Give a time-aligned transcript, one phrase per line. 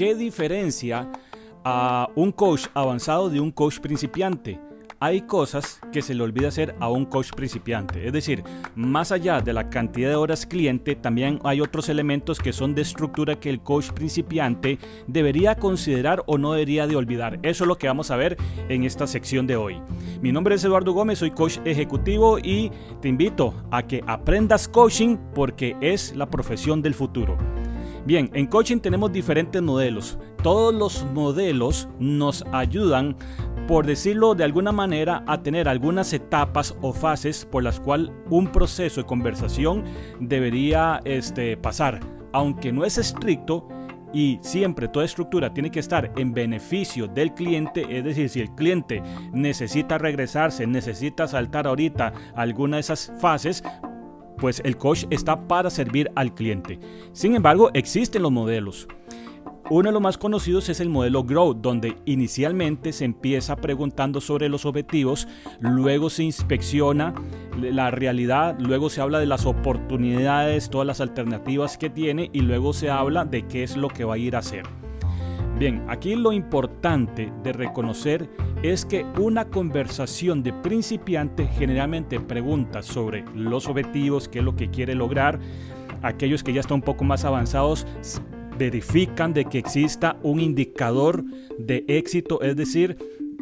[0.00, 1.12] ¿qué diferencia
[1.62, 4.58] a un coach avanzado de un coach principiante?
[5.02, 8.06] hay cosas que se le olvida hacer a un coach principiante.
[8.06, 8.44] Es decir,
[8.74, 12.82] más allá de la cantidad de horas cliente, también hay otros elementos que son de
[12.82, 17.38] estructura que el coach principiante debería considerar o no debería de olvidar.
[17.42, 18.36] Eso es lo que vamos a ver
[18.68, 19.80] en esta sección de hoy.
[20.20, 25.16] Mi nombre es Eduardo Gómez, soy coach ejecutivo y te invito a que aprendas coaching
[25.34, 27.38] porque es la profesión del futuro.
[28.06, 30.18] Bien, en coaching tenemos diferentes modelos.
[30.42, 33.16] Todos los modelos nos ayudan
[33.70, 38.48] por decirlo de alguna manera, a tener algunas etapas o fases por las cuales un
[38.48, 39.84] proceso de conversación
[40.18, 42.00] debería este, pasar.
[42.32, 43.68] Aunque no es estricto,
[44.12, 48.50] y siempre toda estructura tiene que estar en beneficio del cliente, es decir, si el
[48.56, 53.62] cliente necesita regresarse, necesita saltar ahorita alguna de esas fases,
[54.40, 56.78] pues el coach está para servir al cliente.
[57.12, 58.88] Sin embargo, existen los modelos.
[59.70, 64.48] Uno de los más conocidos es el modelo Grow, donde inicialmente se empieza preguntando sobre
[64.48, 65.28] los objetivos,
[65.60, 67.14] luego se inspecciona
[67.56, 72.72] la realidad, luego se habla de las oportunidades, todas las alternativas que tiene y luego
[72.72, 74.64] se habla de qué es lo que va a ir a hacer.
[75.60, 78.30] Bien, aquí lo importante de reconocer
[78.62, 84.70] es que una conversación de principiante generalmente pregunta sobre los objetivos, qué es lo que
[84.70, 85.38] quiere lograr.
[86.00, 87.86] Aquellos que ya están un poco más avanzados
[88.58, 91.24] verifican de que exista un indicador
[91.58, 92.96] de éxito, es decir,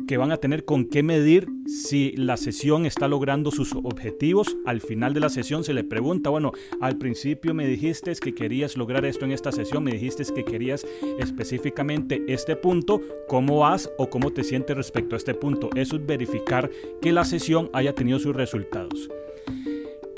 [0.08, 4.56] que van a tener con qué medir si la sesión está logrando sus objetivos.
[4.64, 8.78] Al final de la sesión se le pregunta, bueno, al principio me dijiste que querías
[8.78, 10.86] lograr esto en esta sesión, me dijiste que querías
[11.18, 15.68] específicamente este punto, ¿cómo vas o cómo te sientes respecto a este punto?
[15.74, 16.70] Eso es verificar
[17.02, 19.10] que la sesión haya tenido sus resultados.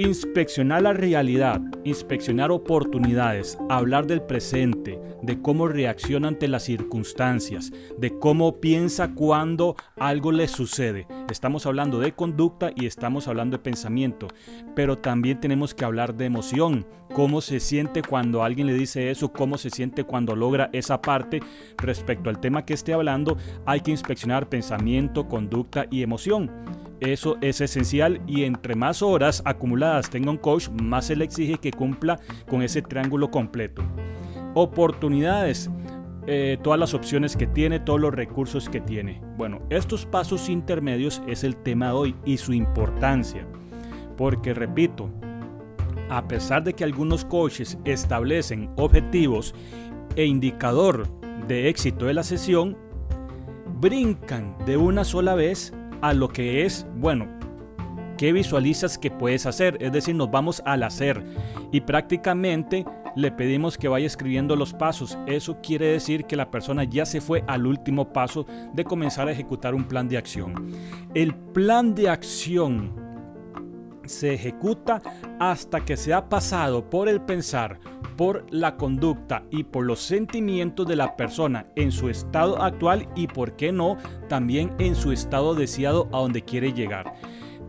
[0.00, 8.18] Inspeccionar la realidad, inspeccionar oportunidades, hablar del presente, de cómo reacciona ante las circunstancias, de
[8.18, 11.06] cómo piensa cuando algo le sucede.
[11.30, 14.28] Estamos hablando de conducta y estamos hablando de pensamiento,
[14.74, 19.34] pero también tenemos que hablar de emoción, cómo se siente cuando alguien le dice eso,
[19.34, 21.42] cómo se siente cuando logra esa parte.
[21.76, 23.36] Respecto al tema que esté hablando,
[23.66, 26.50] hay que inspeccionar pensamiento, conducta y emoción.
[27.00, 31.56] Eso es esencial y entre más horas acumuladas tenga un coach, más se le exige
[31.56, 33.82] que cumpla con ese triángulo completo.
[34.54, 35.70] Oportunidades.
[36.26, 39.22] Eh, todas las opciones que tiene, todos los recursos que tiene.
[39.38, 43.46] Bueno, estos pasos intermedios es el tema de hoy y su importancia.
[44.18, 45.10] Porque repito,
[46.10, 49.54] a pesar de que algunos coaches establecen objetivos
[50.14, 51.08] e indicador
[51.48, 52.76] de éxito de la sesión,
[53.80, 57.26] brincan de una sola vez a lo que es, bueno,
[58.16, 59.76] ¿qué visualizas que puedes hacer?
[59.80, 61.24] Es decir, nos vamos al hacer
[61.72, 62.84] y prácticamente
[63.16, 65.18] le pedimos que vaya escribiendo los pasos.
[65.26, 69.32] Eso quiere decir que la persona ya se fue al último paso de comenzar a
[69.32, 70.72] ejecutar un plan de acción.
[71.14, 72.92] El plan de acción
[74.04, 75.00] se ejecuta
[75.38, 77.78] hasta que se ha pasado por el pensar,
[78.20, 83.28] por la conducta y por los sentimientos de la persona en su estado actual y,
[83.28, 83.96] por qué no,
[84.28, 87.14] también en su estado deseado a donde quiere llegar.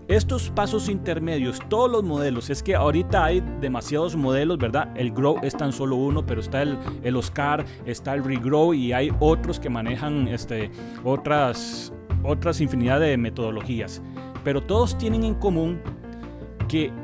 [0.09, 4.91] Estos pasos intermedios, todos los modelos, es que ahorita hay demasiados modelos, ¿verdad?
[4.97, 8.91] El Grow es tan solo uno, pero está el, el Oscar, está el Regrow y
[8.91, 10.69] hay otros que manejan este,
[11.05, 14.01] otras, otras infinidad de metodologías.
[14.43, 15.81] Pero todos tienen en común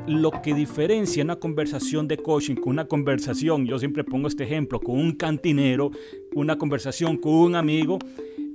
[0.06, 4.80] lo que diferencia una conversación de coaching con una conversación, yo siempre pongo este ejemplo,
[4.80, 5.90] con un cantinero,
[6.34, 7.98] una conversación con un amigo,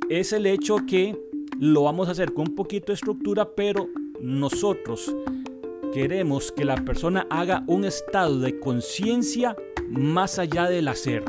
[0.09, 1.15] es el hecho que
[1.59, 3.89] lo vamos a hacer con un poquito de estructura, pero
[4.21, 5.15] nosotros
[5.93, 9.55] queremos que la persona haga un estado de conciencia
[9.89, 11.23] más allá del hacer.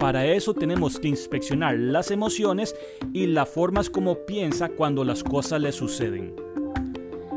[0.00, 2.74] Para eso tenemos que inspeccionar las emociones
[3.12, 6.51] y las formas como piensa cuando las cosas le suceden.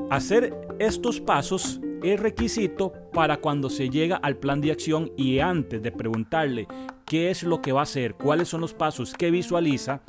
[0.10, 5.82] Hacer estos pasos es requisito para cuando se llega al plan de acción y antes
[5.82, 6.68] de preguntarle
[7.06, 10.02] qué es lo que va a hacer, cuáles son los pasos que visualiza,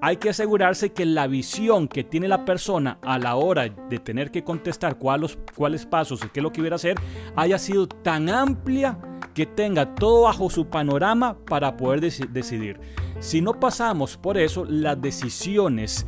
[0.00, 4.30] hay que asegurarse que la visión que tiene la persona a la hora de tener
[4.30, 6.96] que contestar cuáles, cuáles pasos y qué es lo que iba a hacer
[7.36, 8.98] haya sido tan amplia
[9.34, 12.80] que tenga todo bajo su panorama para poder decidir.
[13.20, 16.06] Si no pasamos por eso, las decisiones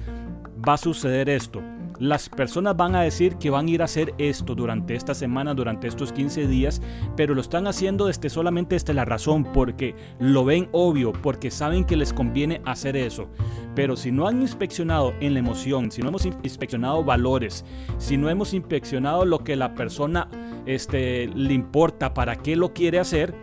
[0.66, 1.60] va a suceder esto
[2.00, 5.52] las personas van a decir que van a ir a hacer esto durante esta semana,
[5.52, 6.80] durante estos 15 días,
[7.14, 11.84] pero lo están haciendo desde solamente desde la razón, porque lo ven obvio, porque saben
[11.84, 13.28] que les conviene hacer eso.
[13.74, 17.66] Pero si no han inspeccionado en la emoción, si no hemos inspeccionado valores,
[17.98, 20.28] si no hemos inspeccionado lo que la persona
[20.64, 23.34] este, le importa, para qué lo quiere hacer,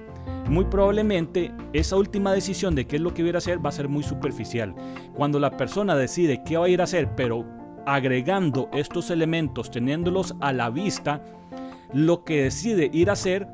[0.49, 3.73] muy probablemente esa última decisión de qué es lo que va a hacer va a
[3.73, 4.73] ser muy superficial.
[5.13, 7.56] Cuando la persona decide qué va a ir a hacer, pero
[7.87, 11.23] agregando estos elementos, teniéndolos a la vista,
[11.93, 13.47] lo que decide ir a hacer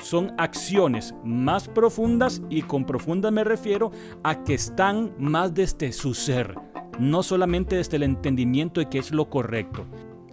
[0.00, 3.90] son acciones más profundas y con profunda me refiero
[4.22, 6.54] a que están más desde su ser,
[7.00, 9.84] no solamente desde el entendimiento de qué es lo correcto.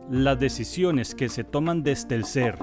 [0.08, 2.60] Las decisiones que se toman desde el ser,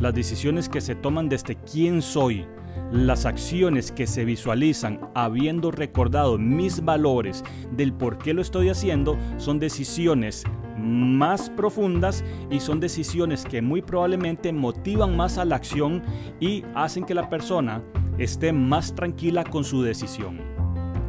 [0.00, 2.46] las decisiones que se toman desde quién soy,
[2.92, 9.18] las acciones que se visualizan habiendo recordado mis valores del por qué lo estoy haciendo
[9.38, 10.44] son decisiones
[10.78, 16.02] más profundas y son decisiones que muy probablemente motivan más a la acción
[16.40, 17.82] y hacen que la persona
[18.18, 20.55] esté más tranquila con su decisión.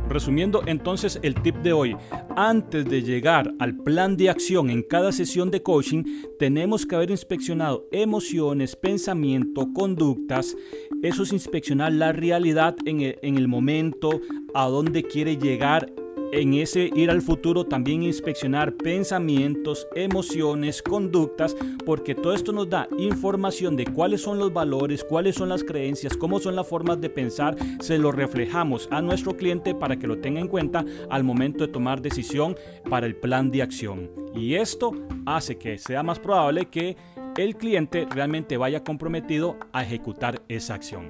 [0.10, 1.96] Resumiendo entonces el tip de hoy,
[2.36, 6.04] antes de llegar al plan de acción en cada sesión de coaching,
[6.40, 10.56] tenemos que haber inspeccionado emociones, pensamiento, conductas.
[11.04, 14.22] Eso es inspeccionar la realidad en el, en el momento,
[14.54, 15.92] a dónde quiere llegar
[16.32, 22.88] en ese ir al futuro también inspeccionar pensamientos, emociones, conductas, porque todo esto nos da
[22.98, 27.10] información de cuáles son los valores, cuáles son las creencias, cómo son las formas de
[27.10, 31.66] pensar, se lo reflejamos a nuestro cliente para que lo tenga en cuenta al momento
[31.66, 32.56] de tomar decisión
[32.90, 34.10] para el plan de acción.
[34.36, 34.92] Y esto
[35.26, 36.98] hace que sea más probable que
[37.38, 41.08] el cliente realmente vaya comprometido a ejecutar esa acción.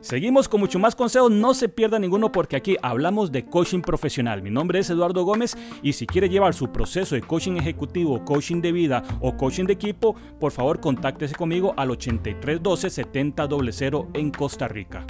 [0.00, 4.42] Seguimos con mucho más consejos, no se pierda ninguno porque aquí hablamos de coaching profesional.
[4.42, 8.60] Mi nombre es Eduardo Gómez y si quiere llevar su proceso de coaching ejecutivo, coaching
[8.60, 13.70] de vida o coaching de equipo, por favor contáctese conmigo al 8312 7000
[14.14, 15.06] en Costa Rica.